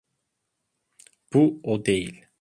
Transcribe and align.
Bu 1.33 1.59
o 1.63 1.85
değil. 1.85 2.25